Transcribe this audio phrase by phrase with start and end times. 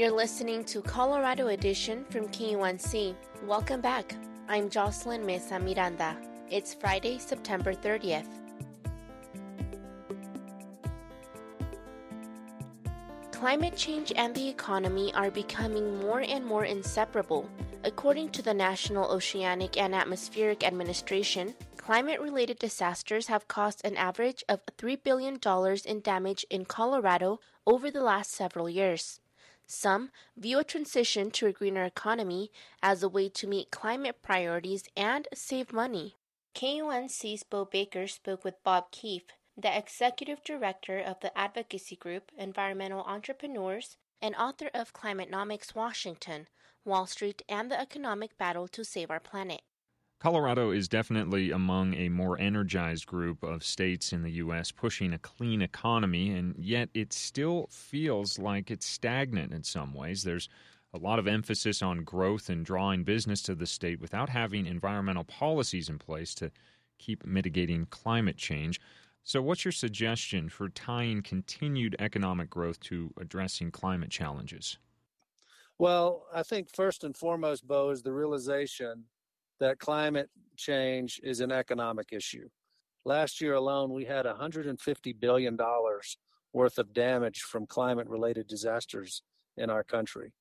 [0.00, 3.14] You're listening to Colorado Edition from KUNC.
[3.44, 4.14] Welcome back.
[4.48, 6.16] I'm Jocelyn Mesa Miranda.
[6.48, 8.24] It's Friday, September 30th.
[13.30, 17.46] Climate change and the economy are becoming more and more inseparable.
[17.84, 24.42] According to the National Oceanic and Atmospheric Administration, climate related disasters have cost an average
[24.48, 25.38] of $3 billion
[25.84, 29.20] in damage in Colorado over the last several years.
[29.72, 32.50] Some view a transition to a greener economy
[32.82, 36.16] as a way to meet climate priorities and save money.
[36.56, 43.04] KUNC's Bo Baker spoke with Bob Keefe, the executive director of the advocacy group Environmental
[43.04, 46.48] Entrepreneurs and author of Climatenomics Washington,
[46.84, 49.62] Wall Street, and the Economic Battle to Save Our Planet.
[50.20, 54.70] Colorado is definitely among a more energized group of states in the U.S.
[54.70, 60.22] pushing a clean economy, and yet it still feels like it's stagnant in some ways.
[60.22, 60.50] There's
[60.92, 65.24] a lot of emphasis on growth and drawing business to the state without having environmental
[65.24, 66.50] policies in place to
[66.98, 68.78] keep mitigating climate change.
[69.24, 74.76] So, what's your suggestion for tying continued economic growth to addressing climate challenges?
[75.78, 79.06] Well, I think first and foremost, Bo, is the realization
[79.60, 82.48] that climate change is an economic issue.
[83.04, 85.58] Last year alone, we had $150 billion
[86.52, 89.22] worth of damage from climate related disasters
[89.56, 90.32] in our country.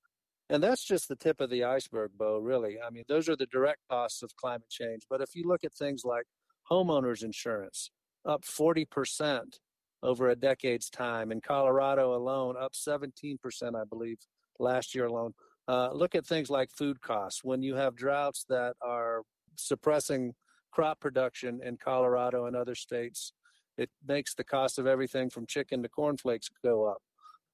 [0.50, 2.78] And that's just the tip of the iceberg, Bo, really.
[2.86, 5.04] I mean, those are the direct costs of climate change.
[5.10, 6.26] But if you look at things like
[6.70, 7.92] homeowners insurance,
[8.26, 9.60] up 40%
[10.02, 11.32] over a decade's time.
[11.32, 13.38] In Colorado alone, up 17%,
[13.76, 14.18] I believe,
[14.60, 15.34] last year alone.
[15.70, 17.44] Uh, look at things like food costs.
[17.44, 19.22] When you have droughts that are
[19.56, 20.34] suppressing
[20.72, 23.34] crop production in Colorado and other states,
[23.78, 27.04] it makes the cost of everything from chicken to cornflakes go up.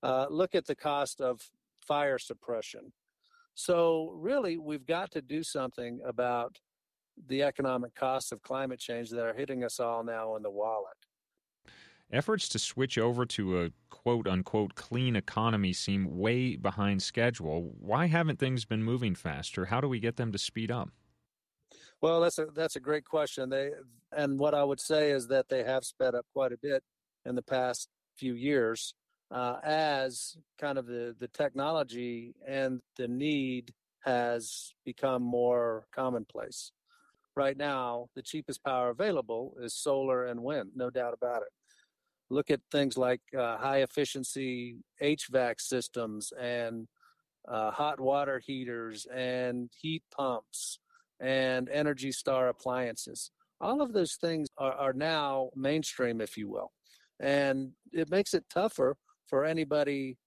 [0.01, 1.41] Uh, look at the cost of
[1.85, 2.93] fire suppression.
[3.53, 6.57] So, really, we've got to do something about
[7.27, 11.04] the economic costs of climate change that are hitting us all now in the wallet.
[12.11, 17.73] Efforts to switch over to a quote unquote clean economy seem way behind schedule.
[17.79, 19.65] Why haven't things been moving faster?
[19.65, 20.89] How do we get them to speed up?
[22.01, 23.49] Well, that's a that's a great question.
[23.49, 23.71] They
[24.15, 26.83] and what I would say is that they have sped up quite a bit
[27.25, 28.93] in the past few years
[29.31, 36.71] uh, as kind of the the technology and the need has become more commonplace.
[37.35, 41.49] Right now, the cheapest power available is solar and wind, no doubt about it
[42.29, 46.87] look at things like uh, high efficiency HVAC systems and
[47.47, 50.79] uh, hot water heaters and heat pumps
[51.19, 53.31] and Energy Star appliances.
[53.61, 56.71] All of those things are, are now mainstream, if you will.
[57.19, 58.97] And it makes it tougher
[59.27, 60.17] for anybody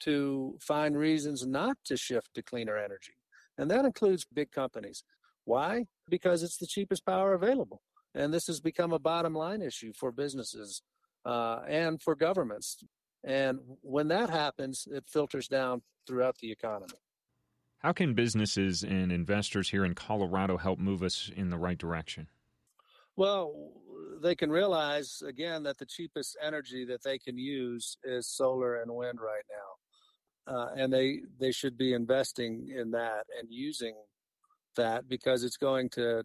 [0.00, 3.14] to find reasons not to shift to cleaner energy.
[3.58, 5.04] And that includes big companies.
[5.44, 5.86] Why?
[6.08, 7.82] Because it's the cheapest power available.
[8.14, 10.82] And this has become a bottom line issue for businesses
[11.24, 12.82] uh, and for governments.
[13.24, 16.94] And when that happens, it filters down throughout the economy.
[17.78, 22.28] How can businesses and investors here in Colorado help move us in the right direction?
[23.16, 23.72] Well,
[24.22, 28.94] they can realize again that the cheapest energy that they can use is solar and
[28.94, 29.44] wind right
[30.46, 33.94] now, uh, and they they should be investing in that and using
[34.76, 36.22] that because it's going to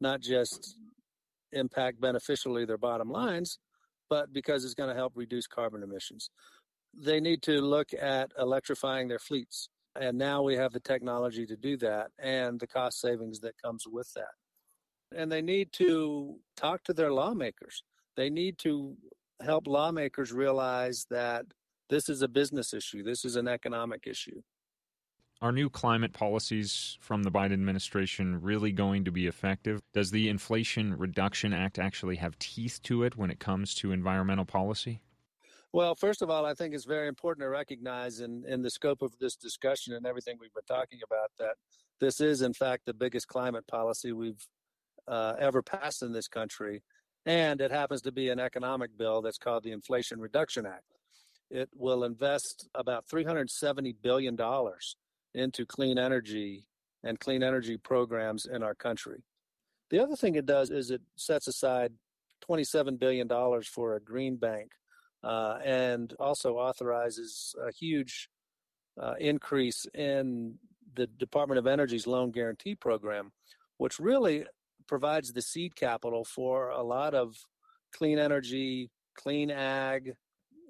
[0.00, 0.76] not just
[1.52, 3.58] impact beneficially their bottom lines,
[4.10, 6.28] but because it's going to help reduce carbon emissions.
[6.92, 9.70] They need to look at electrifying their fleets.
[9.98, 13.86] And now we have the technology to do that and the cost savings that comes
[13.86, 14.34] with that.
[15.16, 17.82] And they need to talk to their lawmakers.
[18.16, 18.96] They need to
[19.40, 21.46] help lawmakers realize that
[21.88, 24.40] this is a business issue, this is an economic issue.
[25.42, 29.80] Are new climate policies from the Biden administration really going to be effective?
[29.94, 34.44] Does the Inflation Reduction Act actually have teeth to it when it comes to environmental
[34.44, 35.00] policy?
[35.72, 39.00] Well, first of all, I think it's very important to recognize in, in the scope
[39.00, 41.54] of this discussion and everything we've been talking about that
[42.00, 44.46] this is, in fact, the biggest climate policy we've
[45.08, 46.82] uh, ever passed in this country.
[47.24, 50.84] And it happens to be an economic bill that's called the Inflation Reduction Act.
[51.50, 54.36] it will invest about $370 billion
[55.34, 56.66] into clean energy
[57.02, 59.22] and clean energy programs in our country.
[59.90, 61.92] The other thing it does is it sets aside
[62.48, 63.28] $27 billion
[63.64, 64.72] for a green bank
[65.22, 68.28] uh, and also authorizes a huge
[69.00, 70.54] uh, increase in
[70.94, 73.32] the Department of Energy's loan guarantee program,
[73.78, 74.44] which really
[74.86, 77.36] provides the seed capital for a lot of
[77.92, 80.14] clean energy, clean ag,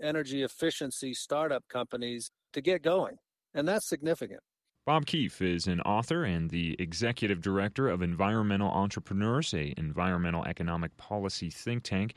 [0.03, 3.17] energy efficiency startup companies to get going.
[3.55, 4.41] And that's significant.
[4.87, 10.97] Bob Keefe is an author and the executive director of Environmental Entrepreneurs, a environmental economic
[10.97, 12.15] policy think tank.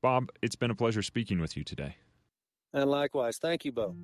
[0.00, 1.96] Bob, it's been a pleasure speaking with you today.
[2.72, 3.38] And likewise.
[3.38, 3.94] Thank you, Bo.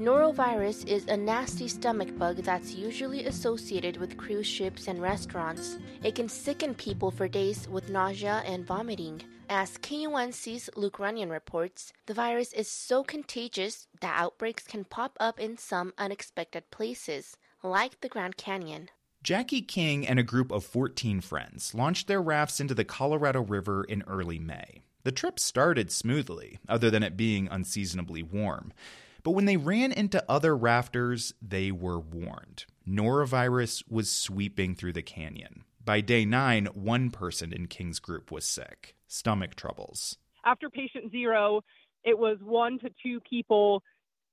[0.00, 5.76] Norovirus is a nasty stomach bug that's usually associated with cruise ships and restaurants.
[6.02, 9.20] It can sicken people for days with nausea and vomiting.
[9.50, 15.38] As KUNC's Luke Runyon reports, the virus is so contagious that outbreaks can pop up
[15.38, 18.88] in some unexpected places, like the Grand Canyon.
[19.22, 23.84] Jackie King and a group of 14 friends launched their rafts into the Colorado River
[23.84, 24.80] in early May.
[25.02, 28.72] The trip started smoothly, other than it being unseasonably warm.
[29.22, 32.64] But when they ran into other rafters, they were warned.
[32.88, 35.64] Norovirus was sweeping through the canyon.
[35.84, 40.16] By day nine, one person in King's group was sick, stomach troubles.
[40.44, 41.62] After patient zero,
[42.04, 43.82] it was one to two people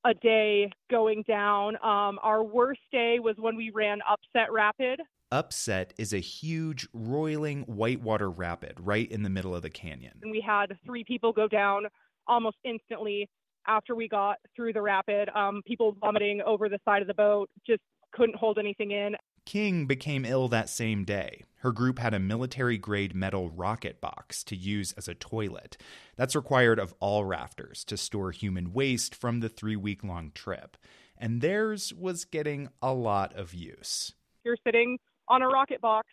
[0.05, 1.75] a day going down.
[1.77, 5.01] Um, our worst day was when we ran Upset Rapid.
[5.31, 10.19] Upset is a huge, roiling whitewater rapid right in the middle of the canyon.
[10.21, 11.87] And we had three people go down
[12.27, 13.29] almost instantly
[13.67, 15.29] after we got through the rapid.
[15.35, 17.81] Um, people vomiting over the side of the boat, just
[18.11, 19.15] couldn't hold anything in.
[19.45, 21.43] King became ill that same day.
[21.61, 25.77] Her group had a military grade metal rocket box to use as a toilet.
[26.17, 30.75] That's required of all rafters to store human waste from the three week long trip.
[31.17, 34.13] And theirs was getting a lot of use.
[34.43, 34.99] You're sitting
[35.29, 36.07] on a rocket box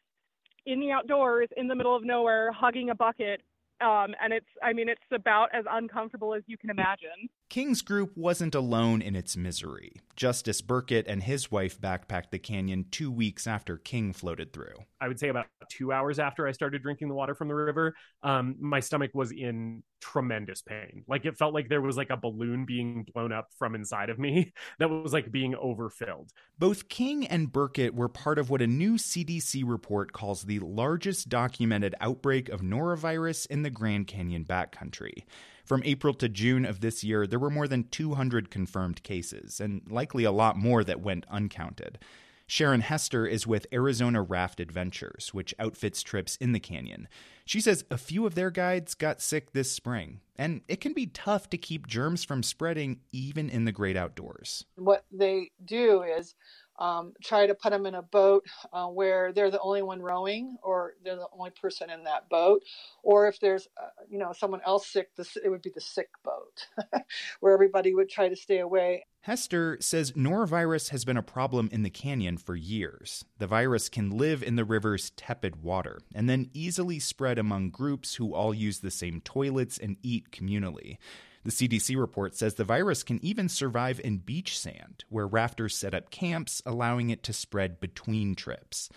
[0.65, 3.43] in the outdoors in the middle of nowhere, hugging a bucket
[3.81, 7.29] um, and it's, I mean, it's about as uncomfortable as you can imagine.
[7.51, 9.93] King's group wasn't alone in its misery.
[10.17, 14.75] Justice Burkett and his wife backpacked the canyon two weeks after King floated through.
[15.01, 17.95] I would say about two hours after I started drinking the water from the river,
[18.23, 21.05] um, my stomach was in tremendous pain.
[21.07, 24.19] Like it felt like there was like a balloon being blown up from inside of
[24.19, 26.31] me that was like being overfilled.
[26.59, 31.29] Both King and Burkett were part of what a new CDC report calls the largest
[31.29, 35.25] documented outbreak of norovirus in the Grand Canyon backcountry.
[35.65, 39.81] From April to June of this year, there were more than 200 confirmed cases, and
[39.89, 41.99] likely a lot more that went uncounted.
[42.47, 47.09] Sharon Hester is with Arizona Raft Adventures, which outfits trips in the canyon.
[47.47, 51.07] She says a few of their guides got sick this spring, and it can be
[51.07, 54.67] tough to keep germs from spreading even in the great outdoors.
[54.77, 56.35] What they do is
[56.79, 60.57] um, try to put them in a boat uh, where they're the only one rowing
[60.63, 62.63] or they're the only person in that boat.
[63.03, 66.09] Or if there's uh, you know someone else sick this, it would be the sick
[66.25, 67.03] boat
[67.41, 69.07] where everybody would try to stay away.
[69.23, 73.25] Hester says norovirus has been a problem in the canyon for years.
[73.39, 78.17] The virus can live in the river's tepid water and then easily spread among groups
[78.17, 80.99] who all use the same toilets and eat communally
[81.45, 85.95] the CDC report says the virus can even survive in beach sand, where rafters set
[85.95, 88.89] up camps, allowing it to spread between trips.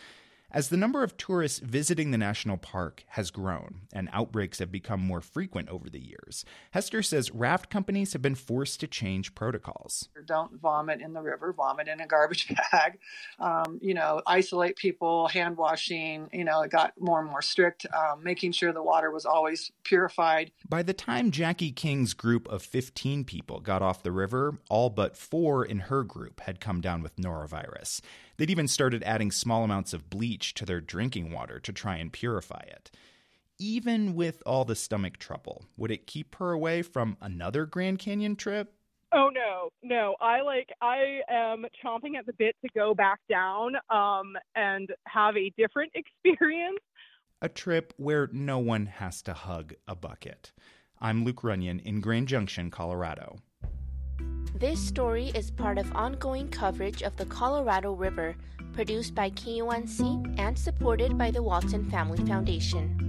[0.57, 4.99] As the number of tourists visiting the national park has grown and outbreaks have become
[4.99, 10.09] more frequent over the years, Hester says raft companies have been forced to change protocols.
[10.25, 12.97] Don't vomit in the river, vomit in a garbage bag.
[13.39, 16.27] Um, you know, isolate people, hand washing.
[16.33, 19.71] You know, it got more and more strict, um, making sure the water was always
[19.83, 20.51] purified.
[20.67, 25.15] By the time Jackie King's group of 15 people got off the river, all but
[25.15, 28.01] four in her group had come down with norovirus.
[28.37, 32.13] They'd even started adding small amounts of bleach to their drinking water to try and
[32.13, 32.91] purify it.
[33.59, 38.35] Even with all the stomach trouble, would it keep her away from another Grand Canyon
[38.35, 38.73] trip?
[39.11, 40.15] Oh no, no.
[40.21, 45.35] I like I am chomping at the bit to go back down um and have
[45.37, 45.93] a different
[46.25, 46.79] experience.
[47.41, 50.51] A trip where no one has to hug a bucket.
[50.99, 53.37] I'm Luke Runyon in Grand Junction, Colorado.
[54.55, 58.35] This story is part of ongoing coverage of the Colorado River,
[58.73, 63.07] produced by KUNC and supported by the Walton Family Foundation.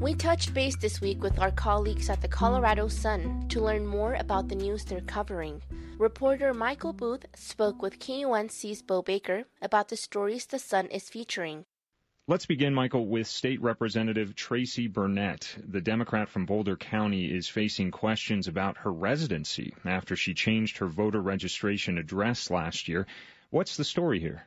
[0.00, 4.14] We touched base this week with our colleagues at the Colorado Sun to learn more
[4.14, 5.62] about the news they're covering.
[5.96, 11.66] Reporter Michael Booth spoke with KUNC's Bo Baker about the stories the Sun is featuring.
[12.32, 15.54] Let's begin, Michael, with State Representative Tracey Bernett.
[15.68, 20.86] The Democrat from Boulder County is facing questions about her residency after she changed her
[20.86, 23.06] voter registration address last year.
[23.50, 24.46] What's the story here?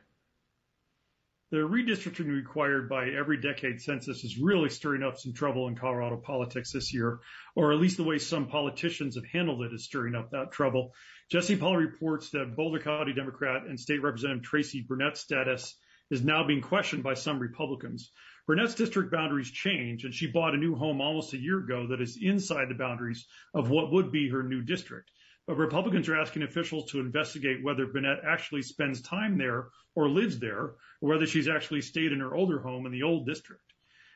[1.52, 6.16] The redistricting required by every decade census is really stirring up some trouble in Colorado
[6.16, 7.20] politics this year,
[7.54, 10.92] or at least the way some politicians have handled it is stirring up that trouble.
[11.30, 15.76] Jesse Paul reports that Boulder County Democrat and State Representative Tracey Bernett's status
[16.10, 18.12] is now being questioned by some Republicans.
[18.46, 22.00] Bernett's district boundaries change, and she bought a new home almost a year ago that
[22.00, 25.10] is inside the boundaries of what would be her new district.
[25.46, 30.38] But Republicans are asking officials to investigate whether Bernett actually spends time there or lives
[30.38, 33.62] there, or whether she's actually stayed in her older home in the old district.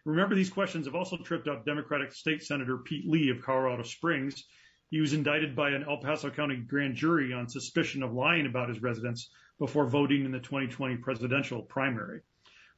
[0.05, 4.45] Remember, these questions have also tripped up Democratic State Senator Pete Lee of Colorado Springs.
[4.91, 8.69] He was indicted by an El Paso County grand jury on suspicion of lying about
[8.69, 12.21] his residence before voting in the 2020 presidential primary.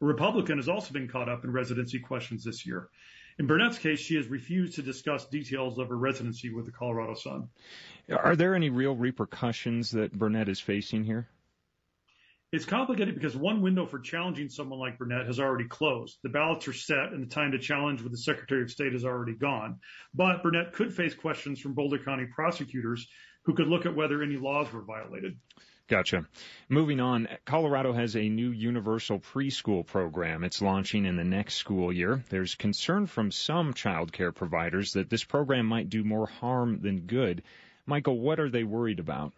[0.00, 2.90] A Republican has also been caught up in residency questions this year.
[3.38, 7.14] In Bernett's case, she has refused to discuss details of her residency with the Colorado
[7.14, 7.49] Sun.
[8.11, 11.28] Are there any real repercussions that Bernett is facing here?
[12.52, 16.18] It's complicated because one window for challenging someone like Bernett has already closed.
[16.23, 19.06] The ballots are set and the time to challenge with the Secretary of State is
[19.06, 19.80] already gone.
[20.12, 23.09] But Bernett could face questions from Boulder County prosecutors
[23.44, 25.38] who could look at whether any laws were violated.
[25.88, 26.26] Gotcha.
[26.68, 30.44] Moving on, Colorado has a new universal preschool program.
[30.44, 32.23] It's launching in the next school year.
[32.28, 37.06] There's concern from some child care providers that this program might do more harm than
[37.06, 37.42] good.
[37.87, 39.32] Michael, what are they worried about?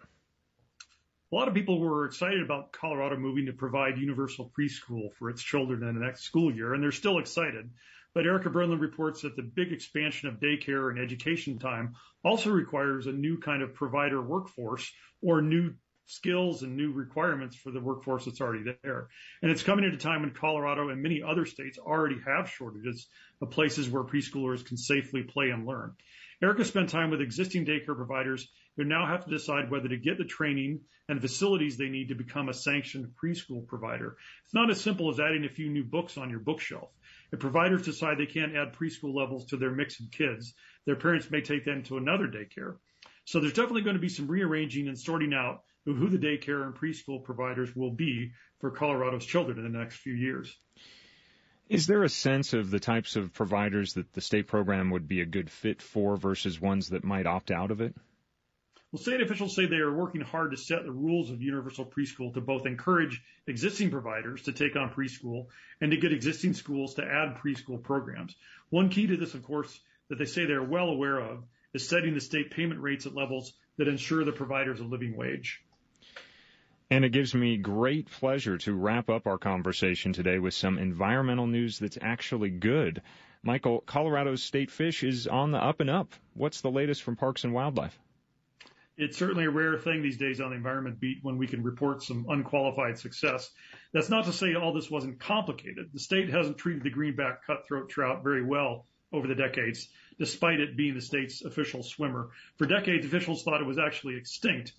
[1.34, 5.42] A lot of people were excited about Colorado moving to provide universal preschool for its
[5.42, 7.70] children in the next school year, and they're still excited.
[8.14, 13.08] But Erica Breunlin reports that the big expansion of daycare and education time also requires
[13.08, 14.88] a new kind of provider workforce
[15.22, 15.74] or new
[16.06, 19.08] skills and new requirements for the workforce that's already there.
[19.42, 23.08] And it's coming at a time when Colorado and many other states already have shortages
[23.42, 25.94] of places where preschoolers can safely play and learn.
[26.40, 30.18] Erica spent time with existing daycare providers who now have to decide whether to get
[30.18, 34.16] the training and facilities they need to become a sanctioned preschool provider.
[34.44, 36.90] It's not as simple as adding a few new books on your bookshelf.
[37.32, 40.54] If providers decide they can't add preschool levels to their mix of kids,
[40.86, 42.76] their parents may take them to another daycare.
[43.26, 46.74] So there's definitely going to be some rearranging and sorting out who the daycare and
[46.74, 50.54] preschool providers will be for Colorado's children in the next few years.
[51.68, 55.20] Is there a sense of the types of providers that the state program would be
[55.20, 57.94] a good fit for versus ones that might opt out of it?
[58.94, 62.32] Well, state officials say they are working hard to set the rules of universal preschool
[62.34, 65.46] to both encourage existing providers to take on preschool
[65.80, 68.36] and to get existing schools to add preschool programs.
[68.70, 72.14] One key to this, of course, that they say they're well aware of is setting
[72.14, 75.60] the state payment rates at levels that ensure the providers a living wage.
[76.88, 81.48] And it gives me great pleasure to wrap up our conversation today with some environmental
[81.48, 83.02] news that's actually good.
[83.42, 86.12] Michael, Colorado's state fish is on the up and up.
[86.34, 87.98] What's the latest from Parks and Wildlife?
[88.96, 92.02] It's certainly a rare thing these days on the environment beat when we can report
[92.02, 93.50] some unqualified success.
[93.92, 95.90] That's not to say all this wasn't complicated.
[95.92, 100.76] The state hasn't treated the greenback cutthroat trout very well over the decades, despite it
[100.76, 102.30] being the state's official swimmer.
[102.56, 104.72] For decades, officials thought it was actually extinct.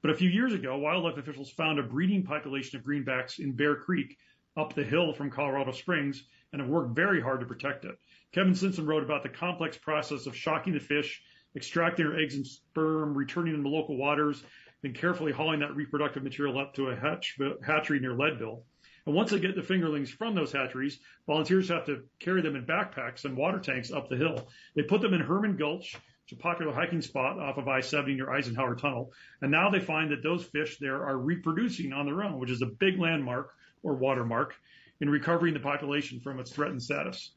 [0.00, 3.76] But a few years ago, wildlife officials found a breeding population of greenbacks in Bear
[3.76, 4.16] Creek
[4.56, 7.98] up the hill from Colorado Springs and have worked very hard to protect it.
[8.32, 11.22] Kevin Simpson wrote about the complex process of shocking the fish,
[11.56, 14.42] extracting their eggs and sperm, returning them to local waters,
[14.82, 18.64] then carefully hauling that reproductive material up to a hatch, uh, hatchery near Leadville.
[19.06, 22.66] And once they get the fingerlings from those hatcheries, volunteers have to carry them in
[22.66, 24.48] backpacks and water tanks up the hill.
[24.76, 28.16] They put them in Herman Gulch, which is a popular hiking spot off of I-70
[28.16, 29.12] near Eisenhower Tunnel.
[29.40, 32.60] And now they find that those fish there are reproducing on their own, which is
[32.60, 33.50] a big landmark
[33.82, 34.54] or watermark
[35.00, 37.32] in recovering the population from its threatened status.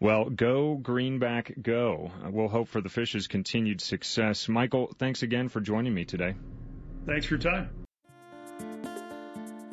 [0.00, 2.10] Well, go greenback, go.
[2.28, 4.48] We'll hope for the fish's continued success.
[4.48, 6.34] Michael, thanks again for joining me today.
[7.06, 7.70] Thanks for your time.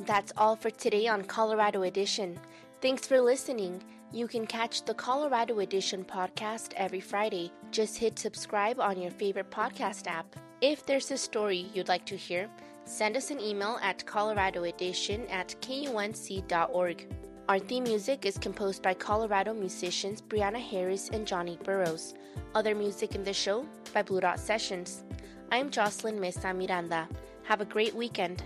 [0.06, 2.40] That's all for today on Colorado Edition.
[2.82, 3.84] Thanks for listening.
[4.12, 7.52] You can catch the Colorado Edition podcast every Friday.
[7.72, 10.36] Just hit subscribe on your favorite podcast app.
[10.60, 12.50] If there's a story you'd like to hear,
[12.84, 17.08] send us an email at coloradoedition at kunc.org.
[17.50, 22.14] Our theme music is composed by Colorado musicians Brianna Harris and Johnny Burrows.
[22.56, 25.04] Other music in the show by Blue Dot Sessions.
[25.52, 27.10] I'm Jocelyn Mesa Miranda.
[27.44, 28.44] Have a great weekend.